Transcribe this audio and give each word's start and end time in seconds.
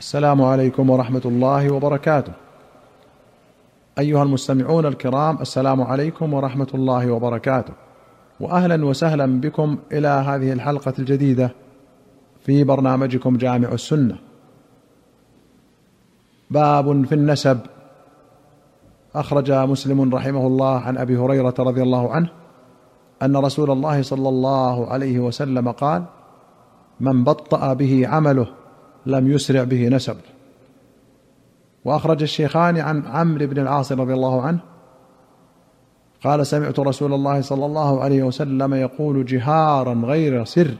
السلام 0.00 0.42
عليكم 0.42 0.90
ورحمة 0.90 1.20
الله 1.24 1.70
وبركاته. 1.70 2.32
أيها 3.98 4.22
المستمعون 4.22 4.86
الكرام 4.86 5.38
السلام 5.40 5.82
عليكم 5.82 6.34
ورحمة 6.34 6.68
الله 6.74 7.10
وبركاته. 7.10 7.72
واهلا 8.40 8.84
وسهلا 8.84 9.40
بكم 9.40 9.78
إلى 9.92 10.08
هذه 10.08 10.52
الحلقة 10.52 10.92
الجديدة 10.98 11.50
في 12.40 12.64
برنامجكم 12.64 13.36
جامع 13.36 13.68
السنة. 13.68 14.18
باب 16.50 17.06
في 17.06 17.14
النسب. 17.14 17.58
أخرج 19.14 19.52
مسلم 19.52 20.14
رحمه 20.14 20.46
الله 20.46 20.78
عن 20.80 20.98
أبي 20.98 21.16
هريرة 21.16 21.54
رضي 21.58 21.82
الله 21.82 22.12
عنه 22.12 22.28
أن 23.22 23.36
رسول 23.36 23.70
الله 23.70 24.02
صلى 24.02 24.28
الله 24.28 24.86
عليه 24.90 25.18
وسلم 25.18 25.70
قال 25.70 26.04
من 27.00 27.24
بطأ 27.24 27.72
به 27.72 28.08
عمله 28.08 28.59
لم 29.06 29.30
يسرع 29.30 29.64
به 29.64 29.88
نسبه 29.88 30.20
وأخرج 31.84 32.22
الشيخان 32.22 32.78
عن 32.78 33.06
عمرو 33.06 33.46
بن 33.46 33.58
العاص 33.58 33.92
رضي 33.92 34.12
الله 34.12 34.42
عنه 34.42 34.60
قال 36.24 36.46
سمعت 36.46 36.78
رسول 36.78 37.12
الله 37.12 37.40
صلى 37.40 37.66
الله 37.66 38.02
عليه 38.02 38.22
وسلم 38.22 38.74
يقول 38.74 39.24
جهارا 39.24 39.94
غير 39.94 40.44
سر 40.44 40.74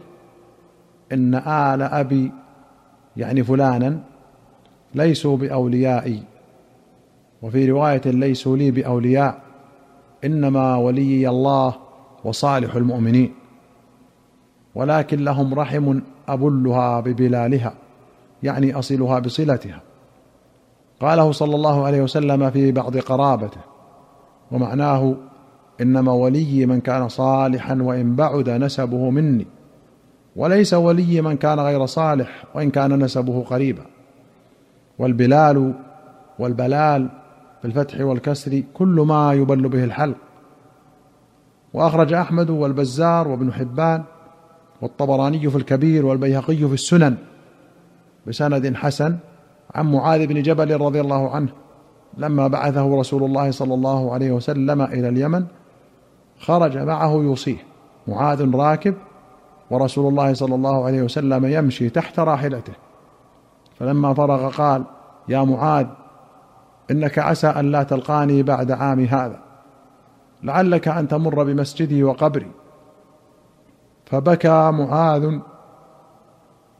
إن 1.12 1.34
آل 1.34 1.82
أبي 1.82 2.32
يعني 3.16 3.44
فلانا 3.44 4.00
ليسوا 4.94 5.36
بأوليائي 5.36 6.22
وفي 7.42 7.70
رواية 7.70 8.02
ليسوا 8.04 8.56
لي 8.56 8.70
بأولياء 8.70 9.40
إنما 10.24 10.76
وليي 10.76 11.28
الله 11.28 11.74
وصالح 12.24 12.74
المؤمنين 12.74 13.34
ولكن 14.74 15.24
لهم 15.24 15.54
رحم 15.54 16.00
أبلها 16.28 17.00
ببلالها. 17.00 17.74
يعني 18.42 18.74
أصلها 18.74 19.18
بصلتها. 19.18 19.82
قاله 21.00 21.32
صلى 21.32 21.54
الله 21.54 21.86
عليه 21.86 22.02
وسلم 22.02 22.50
في 22.50 22.72
بعض 22.72 22.96
قرابته 22.96 23.60
ومعناه 24.50 25.14
إنما 25.80 26.12
ولي 26.12 26.66
من 26.66 26.80
كان 26.80 27.08
صالحا 27.08 27.78
وإن 27.82 28.16
بعد 28.16 28.50
نسبه 28.50 29.10
مني 29.10 29.46
وليس 30.36 30.74
ولي 30.74 31.20
من 31.20 31.36
كان 31.36 31.60
غير 31.60 31.86
صالح 31.86 32.44
وإن 32.54 32.70
كان 32.70 33.04
نسبه 33.04 33.44
قريبا. 33.44 33.82
والبلال 34.98 35.74
والبلال 36.38 37.08
بالفتح 37.62 38.00
والكسر 38.00 38.62
كل 38.74 39.04
ما 39.08 39.32
يبل 39.32 39.68
به 39.68 39.84
الحلق. 39.84 40.16
وأخرج 41.74 42.12
أحمد 42.12 42.50
والبزار 42.50 43.28
وابن 43.28 43.52
حبان 43.52 44.02
والطبراني 44.82 45.50
في 45.50 45.56
الكبير 45.56 46.06
والبيهقي 46.06 46.56
في 46.56 46.74
السنن. 46.74 47.16
بسند 48.30 48.76
حسن 48.76 49.16
عن 49.74 49.92
معاذ 49.92 50.26
بن 50.26 50.42
جبل 50.42 50.80
رضي 50.80 51.00
الله 51.00 51.30
عنه 51.30 51.48
لما 52.18 52.48
بعثه 52.48 53.00
رسول 53.00 53.22
الله 53.24 53.50
صلى 53.50 53.74
الله 53.74 54.12
عليه 54.12 54.32
وسلم 54.32 54.82
إلى 54.82 55.08
اليمن 55.08 55.44
خرج 56.38 56.78
معه 56.78 57.12
يوصيه 57.12 57.56
معاذ 58.08 58.54
راكب 58.54 58.94
ورسول 59.70 60.08
الله 60.08 60.34
صلى 60.34 60.54
الله 60.54 60.84
عليه 60.84 61.02
وسلم 61.02 61.46
يمشي 61.46 61.90
تحت 61.90 62.18
راحلته. 62.18 62.72
فلما 63.78 64.14
فرغ 64.14 64.50
قال 64.50 64.84
يا 65.28 65.44
معاذ 65.44 65.86
إنك 66.90 67.18
عسى 67.18 67.46
أن 67.46 67.70
لا 67.70 67.82
تلقاني 67.82 68.42
بعد 68.42 68.70
عام 68.70 69.00
هذا 69.00 69.38
لعلك 70.42 70.88
أن 70.88 71.08
تمر 71.08 71.44
بمسجدي 71.44 72.04
وقبري. 72.04 72.50
فبكى 74.06 74.70
معاذ 74.70 75.38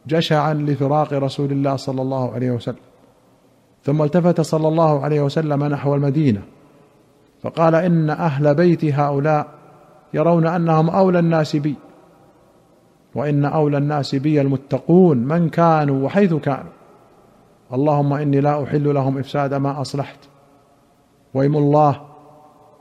جشعا 0.07 0.53
لفراق 0.53 1.13
رسول 1.13 1.51
الله 1.51 1.75
صلى 1.75 2.01
الله 2.01 2.31
عليه 2.31 2.51
وسلم. 2.51 2.75
ثم 3.83 4.01
التفت 4.01 4.41
صلى 4.41 4.67
الله 4.67 5.03
عليه 5.03 5.21
وسلم 5.21 5.63
نحو 5.63 5.95
المدينة 5.95 6.41
فقال 7.41 7.75
إن 7.75 8.09
أهل 8.09 8.55
بيت 8.55 8.85
هؤلاء 8.85 9.47
يرون 10.13 10.47
أنهم 10.47 10.89
أولى 10.89 11.19
الناس 11.19 11.55
بي 11.55 11.75
وإن 13.15 13.45
أولى 13.45 13.77
الناس 13.77 14.15
بي 14.15 14.41
المتقون 14.41 15.17
من 15.17 15.49
كانوا 15.49 16.05
وحيث 16.05 16.33
كانوا. 16.33 16.71
اللهم 17.73 18.13
إني 18.13 18.41
لا 18.41 18.63
أحل 18.63 18.93
لهم 18.93 19.17
إفساد 19.17 19.53
ما 19.53 19.81
أصلحت 19.81 20.19
وايم 21.33 21.57
الله 21.57 22.01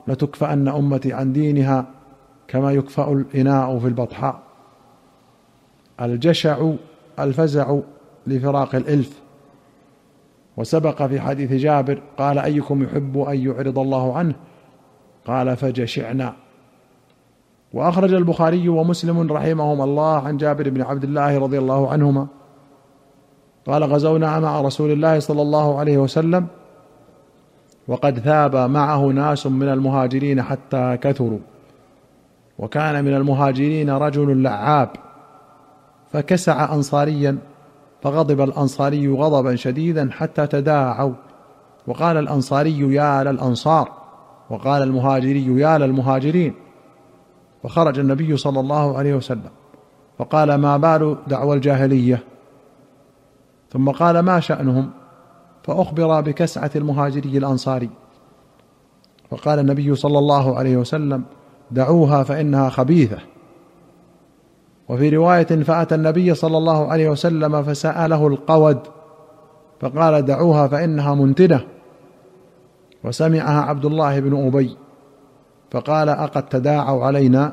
لتكفأن 0.08 0.68
أمتي 0.68 1.12
عن 1.12 1.32
دينها 1.32 1.86
كما 2.48 2.72
يكفأ 2.72 3.12
الإناء 3.12 3.78
في 3.78 3.86
البطحاء. 3.86 4.40
الجشع 6.00 6.72
الفزع 7.24 7.78
لفراق 8.26 8.74
الإلف. 8.74 9.20
وسبق 10.56 11.02
في 11.02 11.20
حديث 11.20 11.52
جابر 11.52 12.02
قال 12.18 12.38
أيكم 12.38 12.82
يحب 12.82 13.18
أن 13.18 13.46
يعرض 13.46 13.78
الله 13.78 14.16
عنه؟ 14.16 14.34
قال 15.26 15.56
فجشعنا. 15.56 16.32
وأخرج 17.72 18.14
البخاري 18.14 18.68
ومسلم 18.68 19.32
رحمهما 19.32 19.84
الله 19.84 20.16
عن 20.16 20.36
جابر 20.36 20.70
بن 20.70 20.82
عبد 20.82 21.04
الله 21.04 21.38
رضي 21.38 21.58
الله 21.58 21.92
عنهما. 21.92 22.26
قال 23.66 23.84
غزونا 23.84 24.38
مع 24.38 24.60
رسول 24.60 24.90
الله 24.92 25.18
صلى 25.18 25.42
الله 25.42 25.78
عليه 25.78 25.98
وسلم 25.98 26.46
وقد 27.88 28.18
ثاب 28.18 28.56
معه 28.56 29.06
ناس 29.06 29.46
من 29.46 29.68
المهاجرين 29.68 30.42
حتى 30.42 30.96
كثروا. 30.96 31.38
وكان 32.58 33.04
من 33.04 33.14
المهاجرين 33.14 33.90
رجل 33.90 34.42
لعاب. 34.42 34.90
فكسع 36.12 36.74
انصاريا 36.74 37.38
فغضب 38.02 38.40
الأنصاري 38.40 39.08
غضبا 39.08 39.56
شديدا 39.56 40.10
حتى 40.12 40.46
تداعوا. 40.46 41.12
وقال 41.86 42.16
الأنصاري 42.16 42.94
يا 42.94 43.24
للأنصار 43.24 43.92
وقال 44.50 44.82
المهاجري 44.82 45.60
يا 45.60 45.78
للمهاجرين. 45.78 46.54
فخرج 47.62 47.98
النبي 47.98 48.36
صلى 48.36 48.60
الله 48.60 48.98
عليه 48.98 49.14
وسلم 49.14 49.50
فقال 50.18 50.54
ما 50.54 50.76
بال 50.76 51.16
دعوى 51.26 51.56
الجاهلية؟ 51.56 52.22
ثم 53.72 53.90
قال 53.90 54.18
ما 54.18 54.40
شأنهم؟ 54.40 54.90
فأخبر 55.62 56.20
بكسعة 56.20 56.70
المهاجري 56.76 57.38
الأنصاري. 57.38 57.90
فقال 59.30 59.58
النبي 59.58 59.94
صلى 59.94 60.18
الله 60.18 60.58
عليه 60.58 60.76
وسلم 60.76 61.24
دعوها 61.70 62.22
فإنها 62.22 62.68
خبيثة. 62.68 63.18
وفي 64.90 65.08
رواية 65.08 65.44
فأتى 65.44 65.94
النبي 65.94 66.34
صلى 66.34 66.58
الله 66.58 66.92
عليه 66.92 67.08
وسلم 67.08 67.62
فسأله 67.62 68.26
القود 68.26 68.78
فقال 69.80 70.24
دعوها 70.24 70.68
فإنها 70.68 71.14
منتنة 71.14 71.60
وسمعها 73.04 73.60
عبد 73.60 73.84
الله 73.84 74.20
بن 74.20 74.46
أبي 74.46 74.76
فقال 75.70 76.08
أقد 76.08 76.48
تداعوا 76.48 77.04
علينا؟ 77.04 77.52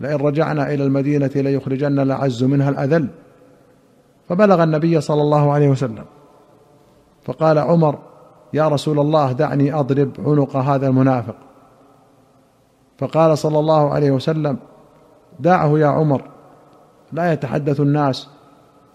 لئن 0.00 0.16
رجعنا 0.16 0.74
إلى 0.74 0.84
المدينة 0.84 1.30
ليخرجن 1.34 1.98
الأعز 1.98 2.44
منها 2.44 2.70
الأذل. 2.70 3.08
فبلغ 4.28 4.62
النبي 4.62 5.00
صلى 5.00 5.22
الله 5.22 5.52
عليه 5.52 5.68
وسلم 5.68 6.04
فقال 7.24 7.58
عمر 7.58 7.98
يا 8.52 8.68
رسول 8.68 8.98
الله 8.98 9.32
دعني 9.32 9.74
أضرب 9.74 10.10
عنق 10.18 10.56
هذا 10.56 10.86
المنافق. 10.86 11.36
فقال 12.98 13.38
صلى 13.38 13.58
الله 13.58 13.90
عليه 13.90 14.10
وسلم 14.10 14.56
دعه 15.40 15.78
يا 15.78 15.86
عمر. 15.86 16.37
لا 17.12 17.32
يتحدث 17.32 17.80
الناس 17.80 18.28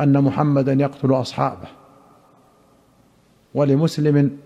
أن 0.01 0.23
محمدا 0.23 0.73
يقتل 0.73 1.13
أصحابه. 1.13 1.67
ولمسلم 3.55 4.37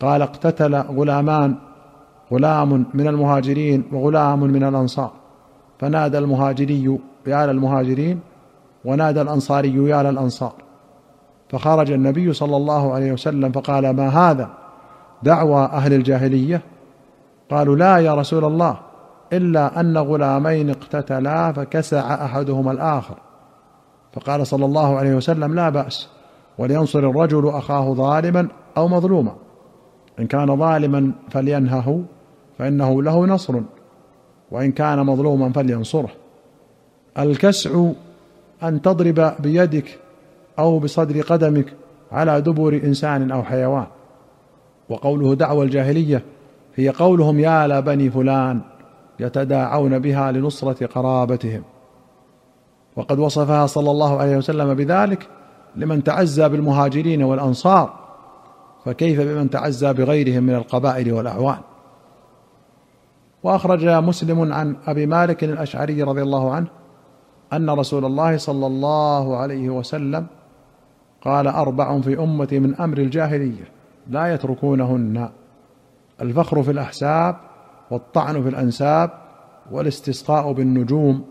قال 0.00 0.22
اقتتل 0.22 0.74
غلامان 0.74 1.54
غلام 2.32 2.86
من 2.94 3.08
المهاجرين 3.08 3.84
وغلام 3.92 4.40
من 4.40 4.64
الأنصار. 4.64 5.12
فنادى 5.78 6.18
المهاجري 6.18 6.98
يا 7.26 7.46
للمهاجرين 7.46 8.20
ونادى 8.84 9.20
الأنصاري 9.22 9.88
يا 9.88 10.02
للأنصار. 10.02 10.54
فخرج 11.48 11.90
النبي 11.90 12.32
صلى 12.32 12.56
الله 12.56 12.92
عليه 12.92 13.12
وسلم 13.12 13.52
فقال 13.52 13.90
ما 13.90 14.08
هذا؟ 14.08 14.50
دعوى 15.22 15.64
أهل 15.64 15.92
الجاهلية؟ 15.92 16.62
قالوا 17.50 17.76
لا 17.76 17.98
يا 17.98 18.14
رسول 18.14 18.44
الله 18.44 18.76
إلا 19.32 19.80
أن 19.80 19.98
غلامين 19.98 20.70
اقتتلا 20.70 21.52
فكسع 21.52 22.24
أحدهما 22.24 22.72
الآخر. 22.72 23.14
فقال 24.12 24.46
صلى 24.46 24.64
الله 24.64 24.96
عليه 24.96 25.14
وسلم 25.14 25.54
لا 25.54 25.68
بأس 25.68 26.08
ولينصر 26.58 26.98
الرجل 26.98 27.48
أخاه 27.48 27.94
ظالما 27.94 28.48
أو 28.76 28.88
مظلوما. 28.88 29.34
إن 30.18 30.26
كان 30.26 30.56
ظالما 30.56 31.12
فلينهه 31.30 32.04
فإنه 32.58 33.02
له 33.02 33.26
نصر 33.26 33.60
وإن 34.50 34.72
كان 34.72 35.06
مظلوما 35.06 35.52
فلينصره. 35.52 36.10
الكسع 37.18 37.90
أن 38.62 38.82
تضرب 38.82 39.34
بيدك 39.40 39.98
أو 40.58 40.78
بصدر 40.78 41.20
قدمك 41.20 41.72
على 42.12 42.40
دبر 42.40 42.80
إنسان 42.84 43.30
أو 43.30 43.42
حيوان. 43.42 43.86
وقوله 44.88 45.34
دعوى 45.34 45.64
الجاهلية 45.64 46.22
هي 46.76 46.88
قولهم 46.88 47.40
يا 47.40 47.66
لبني 47.66 48.10
فلان 48.10 48.60
يتداعون 49.20 49.98
بها 49.98 50.32
لنصرة 50.32 50.86
قرابتهم. 50.86 51.62
وقد 52.96 53.18
وصفها 53.18 53.66
صلى 53.66 53.90
الله 53.90 54.18
عليه 54.18 54.36
وسلم 54.36 54.74
بذلك 54.74 55.28
لمن 55.76 56.04
تعزى 56.04 56.48
بالمهاجرين 56.48 57.22
والأنصار 57.22 58.04
فكيف 58.84 59.20
بمن 59.20 59.50
تعزى 59.50 59.92
بغيرهم 59.92 60.42
من 60.42 60.54
القبائل 60.54 61.12
والاعوان 61.12 61.58
وأخرج 63.42 63.86
مسلم 63.88 64.52
عن 64.52 64.76
أبي 64.86 65.06
مالك 65.06 65.44
الأشعري 65.44 66.02
رضي 66.02 66.22
الله 66.22 66.52
عنه 66.52 66.66
أن 67.52 67.70
رسول 67.70 68.04
الله 68.04 68.36
صلى 68.36 68.66
الله 68.66 69.36
عليه 69.36 69.68
وسلم 69.68 70.26
قال 71.22 71.46
أربع 71.46 72.00
في 72.00 72.18
أمتي 72.18 72.58
من 72.58 72.74
أمر 72.74 72.98
الجاهلية 72.98 73.64
لا 74.10 74.34
يتركونهن. 74.34 75.28
الفخر 76.20 76.62
في 76.62 76.70
الأحساب 76.70 77.36
والطعن 77.90 78.42
في 78.42 78.48
الأنساب 78.48 79.10
والاستسقاء 79.70 80.52
بالنجوم 80.52 81.24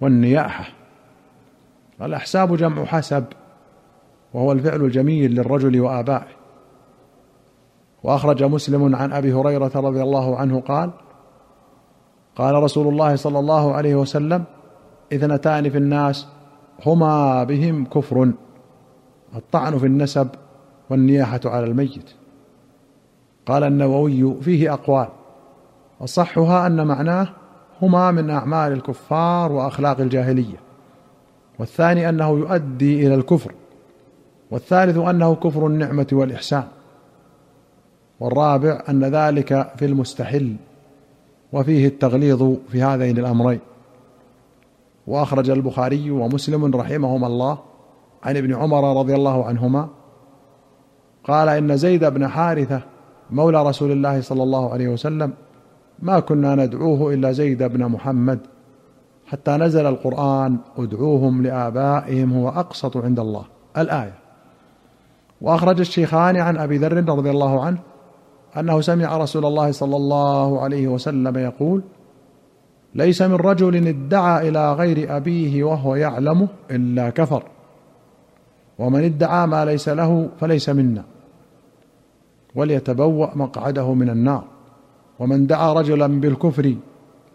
والنياحة. 0.00 0.68
الأحساب 2.02 2.56
جمع 2.56 2.84
حسب 2.84 3.24
وهو 4.34 4.52
الفعل 4.52 4.80
الجميل 4.84 5.30
للرجل 5.34 5.80
وآبائه. 5.80 6.36
وأخرج 8.02 8.44
مسلم 8.44 8.96
عن 8.96 9.12
أبي 9.12 9.32
هريرة 9.32 9.70
رضي 9.74 10.02
الله 10.02 10.36
عنه 10.36 10.60
قال 10.60 10.90
قال 12.36 12.54
رسول 12.54 12.88
الله 12.88 13.16
صلى 13.16 13.38
الله 13.38 13.74
عليه 13.74 13.94
وسلم 13.94 14.44
اثنتان 15.12 15.70
في 15.70 15.78
الناس 15.78 16.26
هما 16.86 17.44
بهم 17.44 17.86
كفر. 17.86 18.32
الطعن 19.36 19.78
في 19.78 19.86
النسب 19.86 20.28
والنياحة 20.90 21.40
على 21.44 21.66
الميت. 21.66 22.10
قال 23.46 23.64
النووي 23.64 24.34
فيه 24.42 24.72
أقوال. 24.72 25.08
اصحها 26.00 26.66
أن 26.66 26.86
معناه 26.86 27.28
هما 27.82 28.10
من 28.10 28.30
أعمال 28.30 28.72
الكفار 28.72 29.52
وأخلاق 29.52 30.00
الجاهلية. 30.00 30.56
والثاني 31.58 32.08
أنه 32.08 32.30
يؤدي 32.30 33.06
إلى 33.06 33.14
الكفر. 33.14 33.52
والثالث 34.50 34.98
أنه 34.98 35.34
كفر 35.34 35.66
النعمة 35.66 36.06
والإحسان. 36.12 36.64
والرابع 38.20 38.82
أن 38.88 39.04
ذلك 39.04 39.72
في 39.76 39.84
المستحل 39.84 40.56
وفيه 41.52 41.86
التغليظ 41.86 42.54
في 42.68 42.82
هذين 42.82 43.18
الأمرين. 43.18 43.60
وأخرج 45.06 45.50
البخاري 45.50 46.10
ومسلم 46.10 46.76
رحمهما 46.76 47.26
الله 47.26 47.58
عن 48.22 48.36
ابن 48.36 48.54
عمر 48.54 48.98
رضي 49.00 49.14
الله 49.14 49.44
عنهما 49.44 49.88
قال 51.24 51.48
إن 51.48 51.76
زيد 51.76 52.04
بن 52.04 52.28
حارثة 52.28 52.80
مولى 53.30 53.62
رسول 53.62 53.92
الله 53.92 54.20
صلى 54.20 54.42
الله 54.42 54.72
عليه 54.72 54.88
وسلم 54.88 55.32
ما 55.98 56.20
كنا 56.20 56.54
ندعوه 56.54 57.14
إلا 57.14 57.32
زيد 57.32 57.62
بن 57.62 57.86
محمد 57.86 58.38
حتى 59.26 59.50
نزل 59.50 59.86
القرآن 59.86 60.56
ادعوهم 60.78 61.42
لآبائهم 61.42 62.32
هو 62.32 62.48
أقسط 62.48 62.96
عند 62.96 63.20
الله. 63.20 63.44
الآية. 63.78 64.14
وأخرج 65.40 65.80
الشيخان 65.80 66.36
عن 66.36 66.56
أبي 66.56 66.78
ذر 66.78 67.08
رضي 67.08 67.30
الله 67.30 67.64
عنه 67.64 67.78
أنه 68.58 68.80
سمع 68.80 69.16
رسول 69.16 69.46
الله 69.46 69.70
صلى 69.70 69.96
الله 69.96 70.60
عليه 70.60 70.88
وسلم 70.88 71.38
يقول 71.38 71.82
ليس 72.94 73.22
من 73.22 73.34
رجل 73.34 73.86
ادعى 73.86 74.48
إلى 74.48 74.72
غير 74.72 75.16
أبيه 75.16 75.64
وهو 75.64 75.94
يعلمه 75.94 76.48
إلا 76.70 77.10
كفر. 77.10 77.42
ومن 78.78 79.04
ادعى 79.04 79.46
ما 79.46 79.64
ليس 79.64 79.88
له 79.88 80.28
فليس 80.40 80.68
منا. 80.68 81.04
وليتبوأ 82.54 83.36
مقعده 83.36 83.94
من 83.94 84.10
النار. 84.10 84.44
ومن 85.18 85.46
دعا 85.46 85.72
رجلا 85.72 86.06
بالكفر 86.20 86.74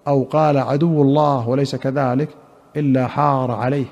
أو 0.07 0.23
قال 0.23 0.57
عدو 0.57 1.01
الله 1.01 1.49
وليس 1.49 1.75
كذلك 1.75 2.29
إلا 2.77 3.07
حار 3.07 3.51
عليه. 3.51 3.85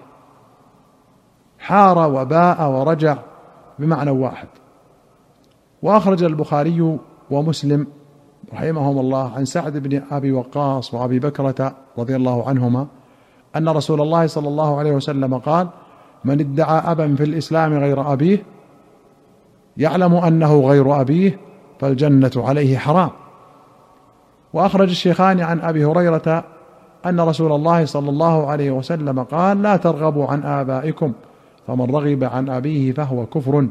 حار 1.60 2.12
وباء 2.12 2.72
ورجع 2.72 3.18
بمعنى 3.80 4.12
واحد. 4.12 4.48
وأخرج 5.82 6.24
البخاري 6.24 6.98
ومسلم 7.32 7.88
رحمهم 8.54 9.00
الله 9.00 9.32
عن 9.36 9.46
سعد 9.46 9.78
بن 9.78 10.02
أبي 10.12 10.32
وقاص 10.32 10.94
وأبي 10.94 11.20
بكرة 11.20 11.76
رضي 11.98 12.16
الله 12.16 12.50
عنهما 12.50 12.88
أن 13.56 13.70
رسول 13.70 14.02
الله 14.02 14.28
صلى 14.28 14.48
الله 14.48 14.80
عليه 14.80 14.92
وسلم 14.92 15.38
قال 15.38 15.68
من 16.26 16.40
ادعى 16.40 16.92
أبا 16.92 17.16
في 17.16 17.24
الإسلام 17.24 17.74
غير 17.74 18.14
أبيه 18.14 18.44
يعلم 19.78 20.14
أنه 20.14 20.60
غير 20.60 21.02
أبيه 21.02 21.40
فالجنة 21.80 22.32
عليه 22.36 22.78
حرام. 22.78 23.10
وأخرج 24.54 24.90
الشيخان 24.90 25.40
عن 25.40 25.60
أبي 25.60 25.86
هريرة 25.86 26.44
أن 27.06 27.20
رسول 27.20 27.52
الله 27.52 27.86
صلى 27.86 28.10
الله 28.10 28.48
عليه 28.48 28.72
وسلم 28.72 29.24
قال 29.24 29.62
لا 29.62 29.76
ترغبوا 29.76 30.28
عن 30.28 30.44
آبائكم 30.44 31.14
فمن 31.68 31.96
رغب 31.96 32.24
عن 32.24 32.50
أبيه 32.50 32.92
فهو 32.92 33.26
كفر. 33.26 33.68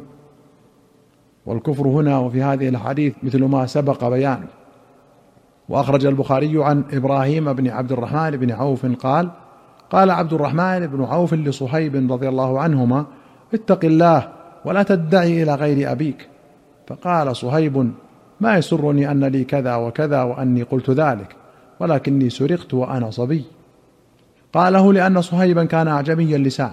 والكفر 1.47 1.87
هنا 1.87 2.19
وفي 2.19 2.43
هذه 2.43 2.69
الحديث 2.69 3.15
مثل 3.23 3.45
ما 3.45 3.67
سبق 3.67 4.09
بيانه 4.09 4.47
وأخرج 5.69 6.07
البخاري 6.07 6.65
عن 6.65 6.85
إبراهيم 6.93 7.53
بن 7.53 7.69
عبد 7.69 7.93
الرحمن 7.93 8.31
بن 8.31 8.51
عوف 8.51 8.87
قال 8.87 9.31
قال 9.91 10.11
عبد 10.11 10.33
الرحمن 10.33 10.87
بن 10.87 11.05
عوف 11.05 11.35
لصهيب 11.35 12.13
رضي 12.13 12.29
الله 12.29 12.61
عنهما 12.61 13.07
اتق 13.55 13.85
الله 13.85 14.29
ولا 14.65 14.83
تدعي 14.83 15.43
إلى 15.43 15.55
غير 15.55 15.93
أبيك. 15.93 16.29
فقال 16.87 17.37
صهيب 17.37 17.93
ما 18.41 18.57
يسرني 18.57 19.11
أن 19.11 19.25
لي 19.25 19.45
كذا 19.45 19.77
وكذا 19.77 20.23
وأني 20.23 20.63
قلت 20.63 20.91
ذلك 20.91 21.37
ولكني 21.81 22.31
سرقت 22.31 22.75
وأنا 22.75 23.11
صبي. 23.11 23.45
قاله 24.53 24.93
لأن 24.93 25.23
صهيبا 25.23 25.65
كان 25.65 25.89
اعجمي 25.89 26.37
اللسان 26.37 26.71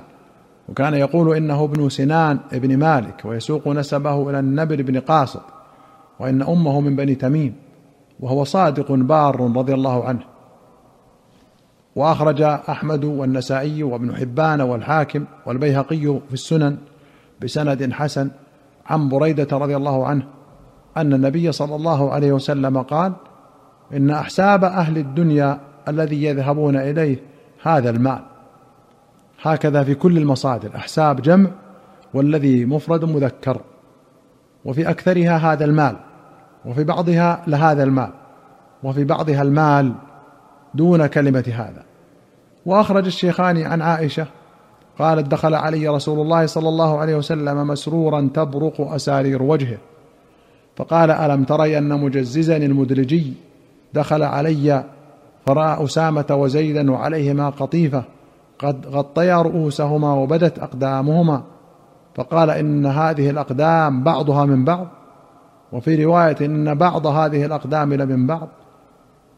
وكان 0.69 0.94
يقول 0.94 1.35
إنه 1.35 1.63
ابن 1.63 1.89
سنان 1.89 2.39
ابن 2.53 2.77
مالك 2.77 3.21
ويسوق 3.25 3.67
نسبه 3.67 4.29
إلى 4.29 4.39
النبر 4.39 4.81
بن 4.81 5.00
قاصد 5.00 5.41
وإن 6.19 6.41
أمه 6.41 6.81
من 6.81 6.95
بني 6.95 7.15
تميم 7.15 7.56
وهو 8.19 8.44
صادق 8.44 8.91
بار 8.91 9.41
رضي 9.57 9.73
الله 9.73 10.06
عنه. 10.06 10.21
وأخرج 11.95 12.41
أحمد 12.41 13.06
والنسائي 13.06 13.83
وابن 13.83 14.15
حبان 14.15 14.62
والحاكم 14.62 15.25
والبيهقي 15.45 16.19
في 16.27 16.33
السنن 16.33 16.77
بسند 17.41 17.91
حسن 17.94 18.31
عن 18.85 19.09
بريدة 19.09 19.57
رضي 19.57 19.75
الله 19.75 20.07
عنه 20.07 20.34
أن 20.97 21.13
النبي 21.13 21.51
صلى 21.51 21.75
الله 21.75 22.12
عليه 22.12 22.31
وسلم 22.31 22.81
قال 22.81 23.13
إن 23.94 24.09
أحساب 24.09 24.63
أهل 24.63 24.97
الدنيا 24.97 25.59
الذي 25.88 26.24
يذهبون 26.24 26.75
إليه 26.75 27.18
هذا 27.63 27.89
المال. 27.89 28.19
هكذا 29.42 29.83
في 29.83 29.95
كل 29.95 30.18
المصادر 30.18 30.75
أحساب 30.75 31.21
جمع 31.21 31.50
والذي 32.13 32.65
مفرد 32.65 33.06
مذكر. 33.06 33.62
وفي 34.65 34.89
أكثرها 34.89 35.38
هذا 35.38 35.65
المال 35.65 35.96
وفي 36.65 36.84
بعضها 36.84 37.43
لهذا 37.48 37.84
المال 37.84 38.10
وفي 38.84 39.03
بعضها 39.03 39.41
المال 39.41 39.93
دون 40.74 41.05
كلمة 41.08 41.53
هذا. 41.53 41.84
وأخرج 42.65 43.05
الشيخان 43.05 43.62
عن 43.62 43.81
عائشة 43.81 44.27
قالت 45.00 45.27
دخل 45.27 45.53
علي 45.53 45.88
رسول 45.88 46.19
الله 46.19 46.46
صلى 46.46 46.69
الله 46.69 47.00
عليه 47.00 47.15
وسلم 47.15 47.67
مسرورا 47.67 48.29
تبرق 48.34 48.81
أسارير 48.81 49.43
وجهه. 49.43 49.77
فقال 50.75 51.12
ألم 51.12 51.44
تري 51.44 51.77
أن 51.77 52.00
مجززا 52.00 52.58
المدلجي 52.58 53.34
دخل 53.94 54.24
علي 54.24 54.84
فرأى 55.46 55.84
أسامة 55.84 56.25
وزيدا 56.32 56.91
وعليهما 56.91 57.50
قطيفة 57.50 58.03
قد 58.60 58.88
غطيا 58.88 59.41
رؤوسهما 59.41 60.13
وبدت 60.13 60.60
أقدامهما 60.60 61.44
فقال 62.15 62.50
إن 62.50 62.86
هذه 62.86 63.29
الأقدام 63.29 64.03
بعضها 64.03 64.46
من 64.46 64.65
بعض 64.65 64.88
وفي 65.72 66.05
رواية 66.05 66.36
إن 66.41 66.75
بعض 66.75 67.08
هذه 67.08 67.46
الأقدام 67.46 67.94
لمن 67.94 68.27
بعض 68.27 68.48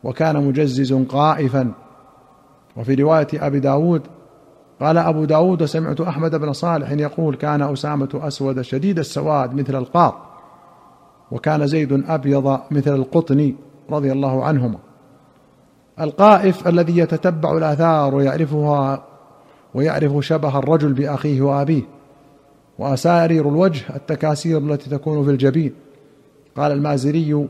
وكان 0.04 0.48
مجزز 0.48 0.94
قائفا 0.94 1.72
وفي 2.78 2.96
رواية 2.96 3.28
أبي 3.34 3.60
داود 3.60 4.02
قال 4.82 4.98
أبو 4.98 5.26
داود 5.26 5.66
سمعت 5.66 6.02
أحمد 6.02 6.36
بن 6.36 6.54
صالح 6.54 6.92
يقول 6.92 7.36
كان 7.36 7.62
أسامة 7.62 8.10
أسود 8.14 8.62
شديد 8.62 9.00
السواد 9.00 9.54
مثل 9.54 9.76
القاط 9.76 10.27
وكان 11.32 11.68
زيد 11.68 12.04
أبيض 12.08 12.60
مثل 12.72 12.96
القطن 12.96 13.54
رضي 13.90 14.12
الله 14.12 14.44
عنهما. 14.44 14.78
القائف 16.00 16.68
الذي 16.68 16.98
يتتبع 16.98 17.58
الآثار 17.58 18.16
ويعرفها 18.16 19.04
ويعرف 19.74 20.26
شبه 20.26 20.60
الرجل 20.60 20.94
بأخيه 20.94 21.42
وأبيه 21.42 21.84
وأسارير 22.80 23.50
الوجه 23.50 23.96
التكاسير 23.96 24.58
التي 24.58 24.90
تكون 24.90 25.26
في 25.26 25.32
الجبين. 25.32 25.74
قال 26.58 26.72
المازري 26.72 27.48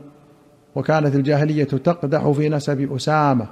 وكانت 0.74 1.14
الجاهلية 1.14 1.64
تقدح 1.64 2.30
في 2.30 2.48
نسب 2.48 2.92
أسامة 2.92 3.46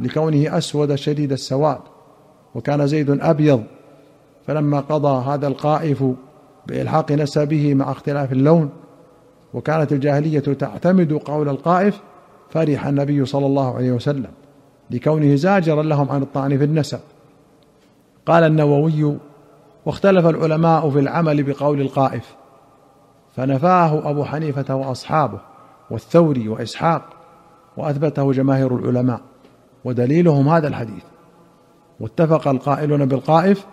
لكونه 0.00 0.58
أسود 0.58 0.94
شديد 0.94 1.32
السواد. 1.32 1.80
وكان 2.54 2.86
زيد 2.86 3.10
أبيض 3.10 3.62
فلما 4.46 4.80
قضى 4.80 5.24
هذا 5.30 5.46
القائف 5.46 6.04
بإلحاق 6.66 7.12
نسبه 7.12 7.74
مع 7.74 7.90
اختلاف 7.90 8.32
اللون 8.32 8.70
وكانت 9.54 9.92
الجاهلية 9.92 10.40
تعتمد 10.40 11.12
قول 11.12 11.48
القائف 11.48 12.00
فرح 12.50 12.86
النبي 12.86 13.24
صلى 13.24 13.46
الله 13.46 13.76
عليه 13.76 13.92
وسلم 13.92 14.30
لكونه 14.90 15.34
زاجرا 15.34 15.82
لهم 15.82 16.10
عن 16.10 16.22
الطعن 16.22 16.58
في 16.58 16.64
النسب. 16.64 17.00
قال 18.26 18.44
النووي 18.44 19.16
واختلف 19.86 20.26
العلماء 20.26 20.90
في 20.90 20.98
العمل 20.98 21.42
بقول 21.42 21.80
القائف 21.80 22.34
فنفاه 23.36 24.10
أبو 24.10 24.24
حنيفة 24.24 24.74
وأصحابه 24.74 25.40
والثوري 25.90 26.48
وإسحاق 26.48 27.02
وأثبته 27.76 28.32
جماهير 28.32 28.76
العلماء 28.76 29.20
ودليلهم 29.84 30.48
هذا 30.48 30.68
الحديث. 30.68 31.04
واتفق 32.00 32.48
القائلون 32.48 33.06
بالقائف 33.06 33.66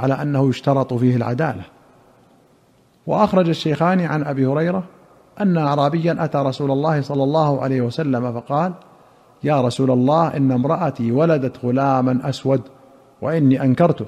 على 0.00 0.14
أنه 0.14 0.48
يشترط 0.48 0.94
فيه 0.94 1.16
العدالة. 1.16 1.64
وأخرج 3.06 3.48
الشيخان 3.48 4.00
عن 4.00 4.24
أبي 4.24 4.46
هريرة 4.46 4.84
أن 5.40 5.58
اعرابيا 5.58 6.24
أتى 6.24 6.38
رسول 6.38 6.70
الله 6.70 7.00
صلى 7.00 7.24
الله 7.24 7.62
عليه 7.62 7.80
وسلم 7.80 8.40
فقال 8.40 8.72
يا 9.44 9.60
رسول 9.60 9.90
الله 9.90 10.36
إن 10.36 10.52
امرأتي 10.52 11.12
ولدت 11.12 11.64
غلاما 11.64 12.28
أسود 12.28 12.62
وإني 13.22 13.62
أنكرته 13.62 14.06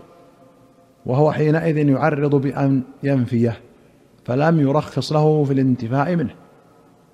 وهو 1.06 1.32
حينئذ 1.32 1.76
يعرض 1.76 2.34
بأن 2.34 2.82
ينفيه 3.02 3.60
فلم 4.24 4.60
يرخص 4.60 5.12
له 5.12 5.44
في 5.44 5.52
الانتفاء 5.52 6.16
منه. 6.16 6.34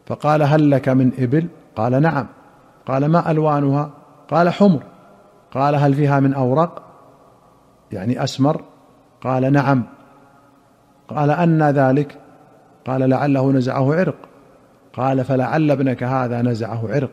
فقال 0.06 0.42
هل 0.42 0.70
لك 0.70 0.88
من 0.88 1.12
إبل؟ 1.18 1.46
قال 1.76 2.02
نعم. 2.02 2.26
قال 2.86 3.06
ما 3.06 3.30
ألوانها؟ 3.30 3.90
قال 4.30 4.48
حمر. 4.48 4.82
قال 5.52 5.74
هل 5.74 5.94
فيها 5.94 6.20
من 6.20 6.34
أورق؟ 6.34 6.82
يعني 7.92 8.24
أسمر؟ 8.24 8.62
قال 9.22 9.52
نعم. 9.52 9.82
قال 11.08 11.30
أن 11.30 11.62
ذلك 11.62 12.18
قال 12.87 13.10
لعله 13.10 13.52
نزعه 13.52 13.94
عرق. 13.94 14.16
قال 14.92 15.25
فلعل 15.25 15.70
ابنك 15.70 16.02
هذا 16.02 16.42
نزعه 16.42 16.88
عرق. 16.88 17.10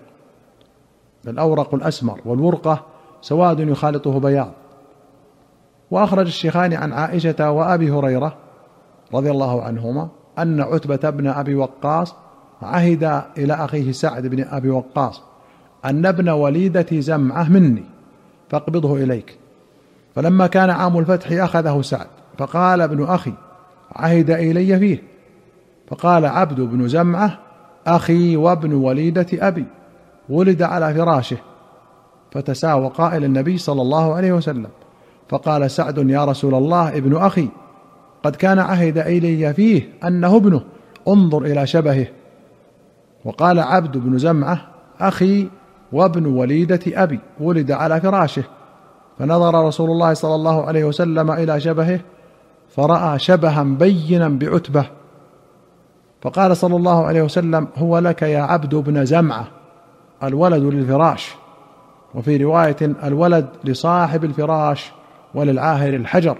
الأورق 1.27 1.74
الأسمر 1.74 2.21
والورقة 2.25 2.86
سواد 3.21 3.59
يخالطه 3.59 4.19
بياض. 4.19 4.51
وأخرج 5.91 6.25
الشيخان 6.25 6.74
عن 6.74 6.93
عائشة 6.93 7.51
وأبي 7.51 7.91
هريرة 7.91 8.36
رضي 9.13 9.31
الله 9.31 9.62
عنهما 9.62 10.09
أن 10.39 10.62
عتبة 10.62 11.09
بن 11.09 11.27
أبي 11.27 11.55
وقاص 11.55 12.15
عهد 12.62 13.24
إلى 13.38 13.53
أخيه 13.53 13.91
سعد 13.91 14.27
بن 14.27 14.43
أبي 14.43 14.69
وقاص 14.69 15.21
أن 15.86 16.05
ابن 16.05 16.29
وليدة 16.29 16.86
زمعة 16.91 17.50
مني 17.50 17.83
فاقبضه 18.50 18.95
إليك. 18.95 19.38
فلما 20.15 20.47
كان 20.47 20.69
عام 20.69 20.97
الفتح 20.97 21.31
أخذه 21.31 21.81
سعد 21.81 22.07
فقال 22.38 22.81
ابن 22.81 23.03
أخي 23.03 23.33
عهد 23.95 24.31
إلي 24.31 24.79
فيه. 24.79 25.03
فقال 25.88 26.25
عبد 26.25 26.62
بن 26.62 26.88
زمعة 26.88 27.39
أخي 27.88 28.36
وابن 28.36 28.74
وليدة 28.74 29.27
أبي 29.34 29.65
ولد 30.29 30.62
على 30.62 30.94
فراشه 30.94 31.38
فتساوقا 32.32 33.17
إلى 33.17 33.25
النبي 33.25 33.58
صلى 33.58 33.82
الله 33.82 34.13
عليه 34.13 34.32
وسلم. 34.32 34.67
فقال 35.29 35.72
سعد 35.72 35.98
يا 36.10 36.25
رسول 36.25 36.56
الله 36.56 36.98
ابن 36.98 37.15
أخي 37.15 37.50
قد 38.24 38.36
كان 38.36 38.60
عهد 38.60 38.98
إلي 38.98 39.53
فيه 39.53 39.89
أنه 40.03 40.36
ابنه 40.36 40.62
انظر 41.08 41.41
إلى 41.46 41.67
شبهه. 41.67 42.08
وقال 43.25 43.60
عبد 43.60 43.98
بن 43.98 44.17
زمعة 44.17 44.67
أخي 45.00 45.50
وابن 45.91 46.25
وليدة 46.25 46.79
أبي 46.88 47.20
ولد 47.39 47.72
على 47.72 48.01
فراشه. 48.01 48.44
فنظر 49.20 49.67
رسول 49.67 49.89
الله 49.89 50.13
صلى 50.13 50.36
الله 50.36 50.65
عليه 50.65 50.84
وسلم 50.86 51.32
إلى 51.32 51.60
شبهه 51.60 52.00
فرأى 52.70 53.20
شبها 53.20 53.63
بينا 53.63 54.29
بعتبة. 54.29 54.86
فقال 56.21 56.57
صلى 56.57 56.75
الله 56.75 57.05
عليه 57.05 57.21
وسلم 57.21 57.67
هو 57.75 58.00
لك 58.00 58.21
يا 58.21 58.41
عبد 58.41 58.75
بن 58.75 59.05
زمعة 59.05 59.47
الولد 60.24 60.63
للفراش. 60.63 61.36
وفي 62.15 62.38
رواية 62.38 62.75
الولد 62.81 63.47
لصاحب 63.63 64.24
الفراش 64.24 64.91
وللعاهر 65.36 65.93
الحجر. 65.93 66.38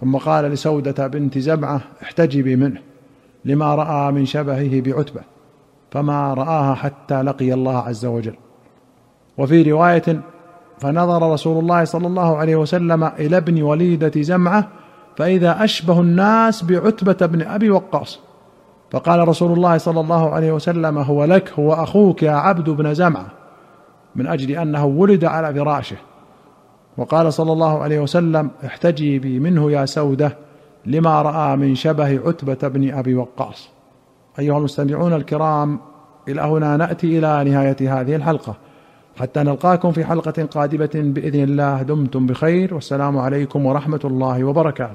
ثم 0.00 0.16
قال 0.16 0.44
لسودة 0.44 1.06
بنت 1.06 1.38
زمعة 1.38 1.80
احتجبي 2.02 2.56
منه 2.56 2.80
لما 3.44 3.74
رأى 3.74 4.12
من 4.12 4.26
شبهه 4.26 4.80
بعتبة 4.80 5.20
فما 5.90 6.34
رآها 6.34 6.74
حتى 6.74 7.22
لقي 7.22 7.52
الله 7.52 7.78
عز 7.78 8.06
وجل. 8.06 8.34
وفي 9.38 9.62
رواية 9.62 10.20
فنظر 10.78 11.32
رسول 11.32 11.58
الله 11.58 11.84
صلى 11.84 12.06
الله 12.06 12.36
عليه 12.36 12.56
وسلم 12.56 13.04
إلى 13.04 13.36
ابن 13.36 13.62
وليدة 13.62 14.22
زمعة 14.22 14.68
فإذا 15.16 15.64
أشبه 15.64 16.00
الناس 16.00 16.62
بعتبة 16.62 17.26
بن 17.26 17.42
أبي 17.42 17.70
وقاص. 17.70 18.20
فقال 18.90 19.28
رسول 19.28 19.52
الله 19.52 19.78
صلى 19.78 20.00
الله 20.00 20.30
عليه 20.30 20.52
وسلم 20.52 20.98
هو 20.98 21.24
لك 21.24 21.52
هو 21.58 21.72
أخوك 21.72 22.22
يا 22.22 22.30
عبد 22.30 22.70
بن 22.70 22.94
زمعة 22.94 23.26
من 24.16 24.26
أجل 24.26 24.50
أنه 24.50 24.84
ولد 24.86 25.24
على 25.24 25.54
فراشه. 25.54 25.96
وقال 26.96 27.32
صلى 27.32 27.52
الله 27.52 27.82
عليه 27.82 28.00
وسلم 28.00 28.50
احتجبي 28.66 29.38
منه 29.38 29.70
يا 29.72 29.86
سودة 29.86 30.36
لما 30.86 31.22
رأى 31.22 31.56
من 31.56 31.74
شبه 31.74 32.20
عتبة 32.26 32.68
بن 32.68 32.94
أبي 32.94 33.14
وقاص. 33.14 33.68
أيها 34.38 34.58
المستمعون 34.58 35.12
الكرام 35.12 35.78
إلى 36.28 36.40
هنا 36.40 36.76
نأتي 36.76 37.18
إلى 37.18 37.50
نهاية 37.50 38.00
هذه 38.00 38.16
الحلقة. 38.16 38.54
حتى 39.16 39.40
نلقاكم 39.40 39.92
في 39.92 40.04
حلقة 40.04 40.44
قادمة 40.44 40.90
بإذن 40.94 41.42
الله 41.42 41.82
دمتم 41.82 42.26
بخير 42.26 42.74
والسلام 42.74 43.18
عليكم 43.18 43.66
ورحمة 43.66 44.00
الله 44.04 44.44
وبركاته. 44.44 44.94